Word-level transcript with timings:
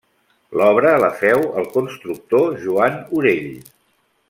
L'obra 0.59 0.93
la 1.03 1.09
féu 1.19 1.45
el 1.61 1.69
constructor 1.75 2.49
Joan 2.65 2.99
Orell. 3.21 3.49